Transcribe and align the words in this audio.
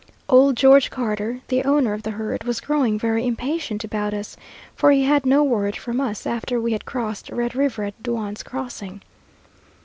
Old 0.27 0.57
George 0.57 0.89
Carter, 0.89 1.41
the 1.49 1.63
owner 1.63 1.93
of 1.93 2.01
the 2.01 2.09
herd, 2.09 2.43
was 2.43 2.59
growing 2.59 2.97
very 2.97 3.27
impatient 3.27 3.83
about 3.83 4.15
us, 4.15 4.35
for 4.73 4.89
he 4.91 5.03
had 5.03 5.13
had 5.13 5.25
no 5.27 5.43
word 5.43 5.75
from 5.75 6.01
us 6.01 6.25
after 6.25 6.59
we 6.59 6.71
had 6.71 6.85
crossed 6.85 7.29
Red 7.29 7.55
River 7.55 7.83
at 7.83 8.01
Doan's 8.01 8.41
crossing. 8.41 9.03